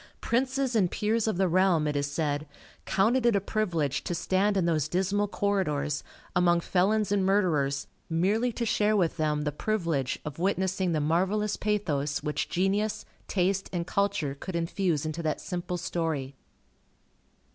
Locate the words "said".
2.11-2.47